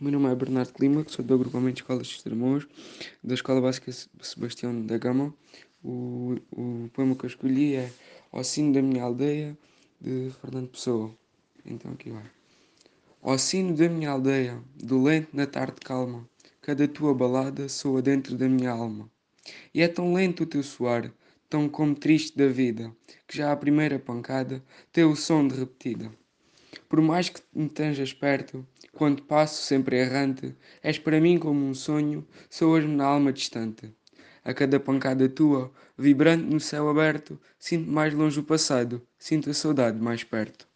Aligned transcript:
O 0.00 0.04
meu 0.04 0.12
nome 0.12 0.32
é 0.32 0.34
Bernardo 0.36 0.72
Clima, 0.74 1.04
sou 1.08 1.24
do 1.24 1.34
agrupamento 1.34 1.74
de 1.74 1.80
escolas 1.80 2.06
de 2.06 2.14
Estremoas, 2.14 2.64
da 3.24 3.34
Escola 3.34 3.60
Básica 3.60 3.90
Sebastião 4.22 4.86
da 4.86 4.96
Gama. 4.96 5.34
O, 5.82 6.36
o 6.52 6.88
poema 6.92 7.16
que 7.16 7.24
eu 7.24 7.28
escolhi 7.28 7.74
é 7.74 7.90
Ao 8.30 8.44
Sino 8.44 8.72
da 8.72 8.80
Minha 8.80 9.02
Aldeia, 9.02 9.58
de 10.00 10.30
Fernando 10.40 10.68
Pessoa. 10.68 11.12
Então 11.66 11.90
aqui 11.90 12.10
vai. 12.10 12.22
Ao 13.20 13.36
sino 13.36 13.74
da 13.76 13.88
minha 13.88 14.10
aldeia, 14.10 14.62
dolente 14.76 15.30
na 15.32 15.48
tarde 15.48 15.80
calma, 15.80 16.28
cada 16.62 16.86
tua 16.86 17.12
balada 17.12 17.68
soa 17.68 18.00
dentro 18.00 18.36
da 18.36 18.48
minha 18.48 18.70
alma. 18.70 19.10
E 19.74 19.82
é 19.82 19.88
tão 19.88 20.14
lento 20.14 20.44
o 20.44 20.46
teu 20.46 20.62
soar, 20.62 21.12
tão 21.50 21.68
como 21.68 21.96
triste 21.96 22.38
da 22.38 22.46
vida, 22.46 22.94
que 23.26 23.36
já 23.36 23.50
a 23.50 23.56
primeira 23.56 23.98
pancada 23.98 24.62
tem 24.92 25.02
o 25.02 25.16
som 25.16 25.48
de 25.48 25.56
repetida. 25.56 26.12
Por 26.88 27.00
mais 27.02 27.28
que 27.28 27.40
me 27.52 27.68
tenhas 27.68 28.12
perto, 28.12 28.64
quando 28.92 29.22
passo 29.22 29.62
sempre 29.62 29.96
errante, 29.98 30.54
és 30.82 30.98
para 30.98 31.20
mim 31.20 31.38
como 31.38 31.64
um 31.64 31.74
sonho, 31.74 32.26
soas-me 32.50 32.94
na 32.94 33.06
alma 33.06 33.32
distante. 33.32 33.94
A 34.44 34.54
cada 34.54 34.78
pancada 34.78 35.28
tua, 35.28 35.72
vibrante 35.96 36.44
no 36.44 36.60
céu 36.60 36.88
aberto, 36.88 37.40
sinto 37.58 37.90
mais 37.90 38.14
longe 38.14 38.38
o 38.40 38.44
passado, 38.44 39.02
sinto 39.18 39.50
a 39.50 39.54
saudade 39.54 39.98
mais 39.98 40.22
perto. 40.22 40.67